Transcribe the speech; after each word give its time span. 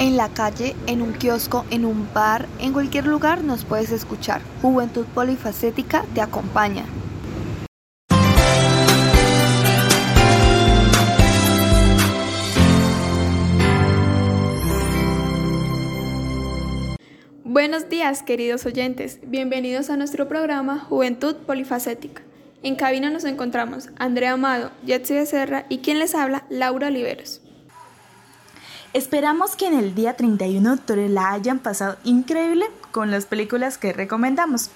En 0.00 0.16
la 0.16 0.30
calle, 0.30 0.74
en 0.86 1.02
un 1.02 1.12
kiosco, 1.12 1.66
en 1.70 1.84
un 1.84 2.08
bar, 2.14 2.48
en 2.58 2.72
cualquier 2.72 3.06
lugar 3.06 3.44
nos 3.44 3.66
puedes 3.66 3.92
escuchar. 3.92 4.40
Juventud 4.62 5.04
Polifacética 5.04 6.06
te 6.14 6.22
acompaña. 6.22 6.86
Buenos 17.44 17.90
días, 17.90 18.22
queridos 18.22 18.64
oyentes. 18.64 19.18
Bienvenidos 19.26 19.90
a 19.90 19.98
nuestro 19.98 20.26
programa 20.28 20.78
Juventud 20.78 21.36
Polifacética. 21.46 22.22
En 22.62 22.74
cabina 22.74 23.10
nos 23.10 23.24
encontramos 23.24 23.90
Andrea 23.98 24.32
Amado, 24.32 24.70
Jetsi 24.86 25.12
Becerra 25.12 25.66
y 25.68 25.80
quien 25.80 25.98
les 25.98 26.14
habla, 26.14 26.46
Laura 26.48 26.86
Oliveros. 26.86 27.42
Esperamos 28.92 29.54
que 29.54 29.66
en 29.66 29.78
el 29.78 29.94
día 29.94 30.16
31 30.16 30.68
de 30.68 30.74
octubre 30.74 31.08
la 31.08 31.30
hayan 31.30 31.60
pasado 31.60 31.96
increíble 32.04 32.66
con 32.90 33.10
las 33.10 33.26
películas 33.26 33.78
que 33.78 33.92
recomendamos. 33.92 34.70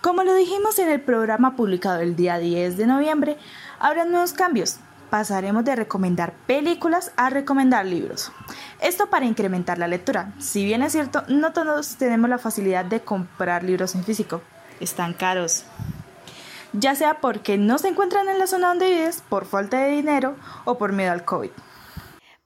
Como 0.00 0.22
lo 0.22 0.34
dijimos 0.34 0.78
en 0.78 0.88
el 0.88 1.00
programa 1.00 1.56
publicado 1.56 2.00
el 2.00 2.14
día 2.14 2.38
10 2.38 2.76
de 2.76 2.86
noviembre, 2.86 3.36
habrá 3.78 4.04
nuevos 4.04 4.32
cambios 4.32 4.78
pasaremos 5.10 5.64
de 5.64 5.76
recomendar 5.76 6.32
películas 6.46 7.12
a 7.16 7.28
recomendar 7.28 7.84
libros. 7.84 8.32
Esto 8.80 9.10
para 9.10 9.26
incrementar 9.26 9.76
la 9.76 9.88
lectura. 9.88 10.32
Si 10.38 10.64
bien 10.64 10.82
es 10.82 10.92
cierto, 10.92 11.24
no 11.28 11.52
todos 11.52 11.96
tenemos 11.96 12.30
la 12.30 12.38
facilidad 12.38 12.84
de 12.84 13.00
comprar 13.00 13.64
libros 13.64 13.94
en 13.94 14.04
físico. 14.04 14.40
Están 14.78 15.12
caros. 15.12 15.64
Ya 16.72 16.94
sea 16.94 17.20
porque 17.20 17.58
no 17.58 17.78
se 17.78 17.88
encuentran 17.88 18.28
en 18.28 18.38
la 18.38 18.46
zona 18.46 18.68
donde 18.68 18.88
vives, 18.88 19.22
por 19.28 19.44
falta 19.44 19.80
de 19.80 19.90
dinero 19.90 20.36
o 20.64 20.78
por 20.78 20.92
miedo 20.92 21.10
al 21.10 21.24
COVID. 21.24 21.50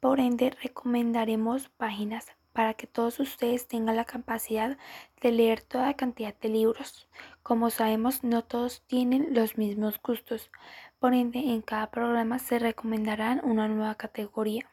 Por 0.00 0.20
ende, 0.20 0.50
recomendaremos 0.62 1.68
páginas 1.70 2.26
para 2.52 2.74
que 2.74 2.86
todos 2.86 3.20
ustedes 3.20 3.68
tengan 3.68 3.96
la 3.96 4.04
capacidad 4.04 4.78
de 5.20 5.32
leer 5.32 5.60
toda 5.60 5.94
cantidad 5.94 6.34
de 6.38 6.48
libros. 6.48 7.08
Como 7.42 7.70
sabemos, 7.70 8.24
no 8.24 8.42
todos 8.42 8.82
tienen 8.86 9.34
los 9.34 9.58
mismos 9.58 10.00
gustos, 10.02 10.50
por 10.98 11.12
ende, 11.12 11.38
en 11.38 11.60
cada 11.60 11.90
programa 11.90 12.38
se 12.38 12.58
recomendarán 12.58 13.40
una 13.44 13.68
nueva 13.68 13.94
categoría. 13.96 14.66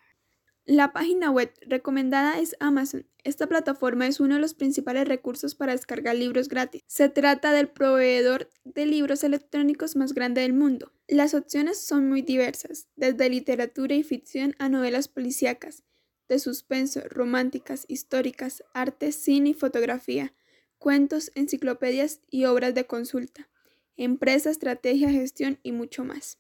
La 0.66 0.94
página 0.94 1.30
web 1.30 1.52
recomendada 1.68 2.40
es 2.40 2.56
Amazon. 2.62 3.06
Esta 3.26 3.48
plataforma 3.48 4.08
es 4.08 4.22
uno 4.22 4.36
de 4.36 4.42
los 4.42 4.54
principales 4.54 5.06
recursos 5.06 5.56
para 5.56 5.74
descargar 5.74 6.16
libros 6.16 6.48
gratis. 6.48 6.82
Se 6.88 7.10
trata 7.10 7.52
del 7.52 7.68
proveedor 7.68 8.50
de 8.64 8.86
libros 8.86 9.26
electrónicos 9.26 9.98
más 9.98 10.14
grande 10.14 10.40
del 10.40 10.54
mundo. 10.54 10.94
Las 11.10 11.34
opciones 11.34 11.86
son 11.86 12.08
muy 12.08 12.22
diversas, 12.22 12.88
desde 12.96 13.30
literatura 13.30 13.94
y 13.96 14.04
ficción 14.04 14.56
a 14.58 14.70
novelas 14.70 15.10
policíacas, 15.10 15.84
de 16.30 16.40
suspenso, 16.40 17.02
románticas, 17.10 17.84
históricas, 17.90 18.64
arte, 18.74 19.12
cine 19.12 19.50
y 19.50 19.54
fotografía, 19.54 20.34
cuentos, 20.78 21.34
enciclopedias 21.36 22.22
y 22.30 22.46
obras 22.46 22.74
de 22.74 22.86
consulta, 22.86 23.50
empresa, 23.98 24.50
estrategia, 24.50 25.10
gestión 25.10 25.60
y 25.62 25.74
mucho 25.74 26.06
más. 26.06 26.38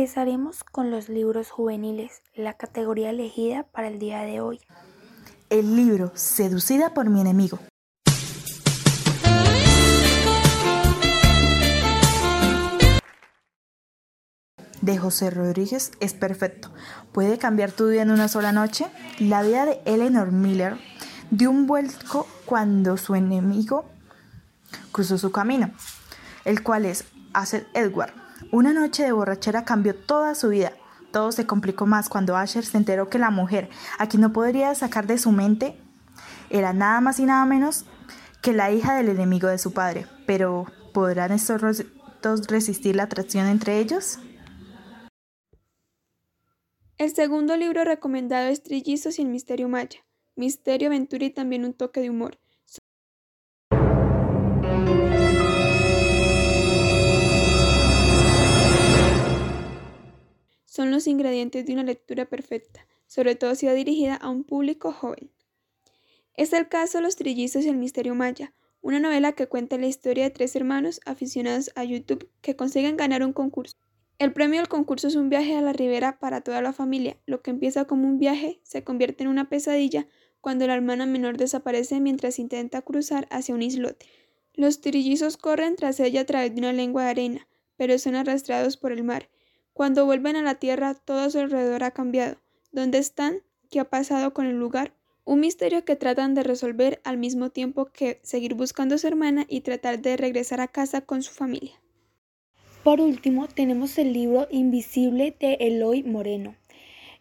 Empezaremos 0.00 0.64
con 0.64 0.90
los 0.90 1.10
libros 1.10 1.50
juveniles, 1.50 2.22
la 2.34 2.54
categoría 2.54 3.10
elegida 3.10 3.64
para 3.64 3.86
el 3.86 3.98
día 3.98 4.22
de 4.22 4.40
hoy. 4.40 4.58
El 5.50 5.76
libro 5.76 6.10
Seducida 6.14 6.94
por 6.94 7.10
mi 7.10 7.20
enemigo 7.20 7.58
de 14.80 14.96
José 14.96 15.28
Rodríguez 15.28 15.92
es 16.00 16.14
perfecto. 16.14 16.70
Puede 17.12 17.36
cambiar 17.36 17.70
tu 17.70 17.88
vida 17.88 18.00
en 18.00 18.10
una 18.10 18.28
sola 18.28 18.52
noche. 18.52 18.86
La 19.18 19.42
vida 19.42 19.66
de 19.66 19.82
Eleanor 19.84 20.32
Miller 20.32 20.78
dio 21.30 21.50
un 21.50 21.66
vuelco 21.66 22.26
cuando 22.46 22.96
su 22.96 23.16
enemigo 23.16 23.84
cruzó 24.92 25.18
su 25.18 25.30
camino, 25.30 25.70
el 26.46 26.62
cual 26.62 26.86
es 26.86 27.04
Asher 27.34 27.66
Edward. 27.74 28.29
Una 28.52 28.72
noche 28.72 29.04
de 29.04 29.12
borrachera 29.12 29.64
cambió 29.64 29.94
toda 29.94 30.34
su 30.34 30.48
vida. 30.48 30.72
Todo 31.12 31.32
se 31.32 31.46
complicó 31.46 31.86
más 31.86 32.08
cuando 32.08 32.36
Asher 32.36 32.64
se 32.64 32.76
enteró 32.76 33.08
que 33.08 33.18
la 33.18 33.30
mujer, 33.30 33.68
a 33.98 34.08
quien 34.08 34.22
no 34.22 34.32
podría 34.32 34.74
sacar 34.74 35.06
de 35.06 35.18
su 35.18 35.32
mente, 35.32 35.76
era 36.50 36.72
nada 36.72 37.00
más 37.00 37.20
y 37.20 37.24
nada 37.24 37.44
menos 37.44 37.84
que 38.42 38.52
la 38.52 38.70
hija 38.70 38.94
del 38.94 39.08
enemigo 39.08 39.48
de 39.48 39.58
su 39.58 39.72
padre. 39.72 40.06
Pero, 40.26 40.66
¿podrán 40.92 41.32
estos 41.32 41.84
dos 42.22 42.46
resistir 42.46 42.96
la 42.96 43.04
atracción 43.04 43.46
entre 43.46 43.78
ellos? 43.78 44.18
El 46.98 47.14
segundo 47.14 47.56
libro 47.56 47.84
recomendado 47.84 48.48
es 48.48 48.62
Trillizos 48.62 49.18
y 49.18 49.22
el 49.22 49.28
Misterio 49.28 49.68
Maya. 49.68 50.00
Misterio, 50.36 50.88
aventura 50.88 51.24
y 51.24 51.30
también 51.30 51.64
un 51.64 51.74
toque 51.74 52.00
de 52.00 52.10
humor. 52.10 52.38
Son 60.80 60.90
los 60.90 61.06
ingredientes 61.06 61.66
de 61.66 61.74
una 61.74 61.82
lectura 61.82 62.24
perfecta, 62.24 62.86
sobre 63.06 63.34
todo 63.34 63.54
si 63.54 63.66
va 63.66 63.74
dirigida 63.74 64.14
a 64.14 64.30
un 64.30 64.44
público 64.44 64.92
joven. 64.92 65.30
Es 66.38 66.54
el 66.54 66.70
caso 66.70 66.96
de 66.96 67.02
Los 67.02 67.16
Trillizos 67.16 67.66
y 67.66 67.68
el 67.68 67.76
Misterio 67.76 68.14
Maya, 68.14 68.54
una 68.80 68.98
novela 68.98 69.32
que 69.32 69.46
cuenta 69.46 69.76
la 69.76 69.88
historia 69.88 70.24
de 70.24 70.30
tres 70.30 70.56
hermanos 70.56 71.02
aficionados 71.04 71.70
a 71.74 71.84
YouTube 71.84 72.30
que 72.40 72.56
consiguen 72.56 72.96
ganar 72.96 73.22
un 73.22 73.34
concurso. 73.34 73.76
El 74.18 74.32
premio 74.32 74.60
del 74.60 74.70
concurso 74.70 75.08
es 75.08 75.16
un 75.16 75.28
viaje 75.28 75.54
a 75.54 75.60
la 75.60 75.74
ribera 75.74 76.18
para 76.18 76.40
toda 76.40 76.62
la 76.62 76.72
familia. 76.72 77.18
Lo 77.26 77.42
que 77.42 77.50
empieza 77.50 77.84
como 77.84 78.08
un 78.08 78.18
viaje 78.18 78.62
se 78.62 78.82
convierte 78.82 79.24
en 79.24 79.28
una 79.28 79.50
pesadilla 79.50 80.08
cuando 80.40 80.66
la 80.66 80.76
hermana 80.76 81.04
menor 81.04 81.36
desaparece 81.36 82.00
mientras 82.00 82.38
intenta 82.38 82.80
cruzar 82.80 83.28
hacia 83.30 83.54
un 83.54 83.60
islote. 83.60 84.06
Los 84.54 84.80
trillizos 84.80 85.36
corren 85.36 85.76
tras 85.76 86.00
ella 86.00 86.22
a 86.22 86.24
través 86.24 86.54
de 86.54 86.60
una 86.62 86.72
lengua 86.72 87.04
de 87.04 87.10
arena, 87.10 87.48
pero 87.76 87.98
son 87.98 88.14
arrastrados 88.14 88.78
por 88.78 88.92
el 88.92 89.04
mar. 89.04 89.28
Cuando 89.72 90.04
vuelven 90.04 90.36
a 90.36 90.42
la 90.42 90.56
tierra, 90.56 90.94
todo 90.94 91.20
a 91.20 91.30
su 91.30 91.38
alrededor 91.38 91.84
ha 91.84 91.90
cambiado. 91.92 92.36
¿Dónde 92.72 92.98
están? 92.98 93.42
¿Qué 93.70 93.80
ha 93.80 93.88
pasado 93.88 94.34
con 94.34 94.46
el 94.46 94.58
lugar? 94.58 94.92
Un 95.24 95.40
misterio 95.40 95.84
que 95.84 95.96
tratan 95.96 96.34
de 96.34 96.42
resolver 96.42 97.00
al 97.04 97.18
mismo 97.18 97.50
tiempo 97.50 97.86
que 97.86 98.20
seguir 98.22 98.54
buscando 98.54 98.96
a 98.96 98.98
su 98.98 99.06
hermana 99.06 99.46
y 99.48 99.60
tratar 99.60 100.00
de 100.00 100.16
regresar 100.16 100.60
a 100.60 100.68
casa 100.68 101.02
con 101.02 101.22
su 101.22 101.32
familia. 101.32 101.80
Por 102.82 103.00
último, 103.00 103.46
tenemos 103.46 103.98
el 103.98 104.12
libro 104.12 104.48
Invisible 104.50 105.36
de 105.38 105.54
Eloy 105.60 106.02
Moreno. 106.02 106.56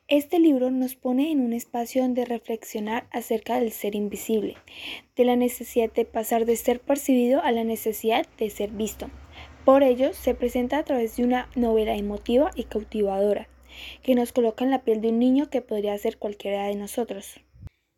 Este 0.08 0.40
libro 0.40 0.72
nos 0.72 0.96
pone 0.96 1.32
en 1.32 1.42
un 1.42 1.54
espacio 1.54 2.02
donde 2.02 2.26
reflexionar 2.26 3.08
acerca 3.12 3.60
del 3.60 3.72
ser 3.72 3.94
invisible, 3.94 4.56
de 5.16 5.26
la 5.26 5.36
necesidad 5.36 5.92
de 5.94 6.06
pasar 6.06 6.46
de 6.46 6.56
ser 6.56 6.80
percibido 6.80 7.44
a 7.44 7.52
la 7.52 7.64
necesidad 7.64 8.26
de 8.40 8.50
ser 8.50 8.72
visto. 8.72 9.12
Por 9.66 9.84
ello, 9.84 10.14
se 10.14 10.34
presenta 10.34 10.78
a 10.78 10.84
través 10.84 11.18
de 11.18 11.24
una 11.24 11.50
novela 11.56 11.96
emotiva 11.96 12.52
y 12.56 12.64
cautivadora, 12.64 13.48
que 14.04 14.16
nos 14.16 14.32
coloca 14.32 14.64
en 14.64 14.72
la 14.72 14.84
piel 14.84 15.02
de 15.02 15.10
un 15.10 15.20
niño 15.20 15.50
que 15.50 15.62
podría 15.62 15.98
ser 15.98 16.18
cualquiera 16.18 16.66
de 16.66 16.76
nosotros. 16.76 17.40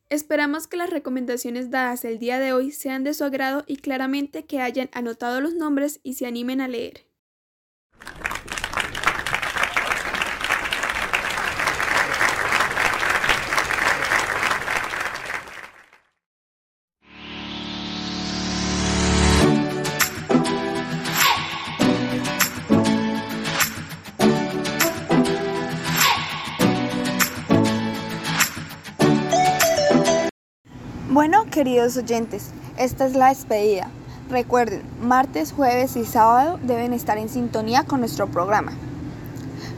Esperamos 0.09 0.67
que 0.67 0.75
las 0.75 0.89
recomendaciones 0.89 1.69
dadas 1.69 2.03
el 2.03 2.19
día 2.19 2.37
de 2.39 2.51
hoy 2.51 2.71
sean 2.71 3.05
de 3.05 3.13
su 3.13 3.23
agrado 3.23 3.63
y 3.65 3.77
claramente 3.77 4.43
que 4.43 4.59
hayan 4.59 4.89
anotado 4.91 5.39
los 5.39 5.53
nombres 5.53 6.01
y 6.03 6.15
se 6.15 6.25
animen 6.25 6.59
a 6.59 6.67
leer. 6.67 7.05
Bueno, 31.11 31.43
queridos 31.51 31.97
oyentes, 31.97 32.51
esta 32.77 33.05
es 33.05 33.15
la 33.15 33.27
despedida. 33.27 33.89
Recuerden, 34.29 34.81
martes, 35.01 35.51
jueves 35.51 35.97
y 35.97 36.05
sábado 36.05 36.57
deben 36.63 36.93
estar 36.93 37.17
en 37.17 37.27
sintonía 37.27 37.83
con 37.83 37.99
nuestro 37.99 38.27
programa, 38.27 38.71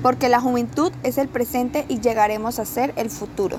porque 0.03 0.29
la 0.29 0.39
juventud 0.39 0.91
es 1.01 1.17
el 1.17 1.29
presente 1.29 1.85
y 1.89 2.01
llegaremos 2.01 2.59
a 2.59 2.65
ser 2.65 2.93
el 2.97 3.09
futuro. 3.09 3.57